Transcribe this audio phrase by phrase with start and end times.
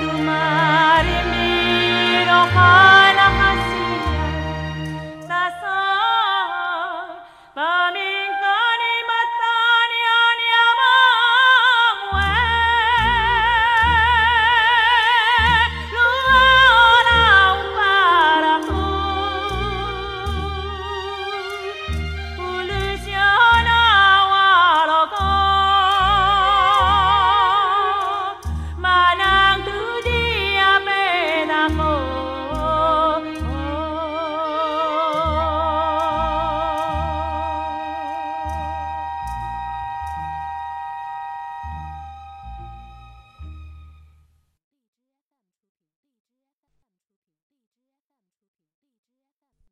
[0.00, 2.95] tu mare miro ah.